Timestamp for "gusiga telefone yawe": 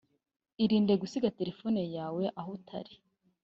1.01-2.23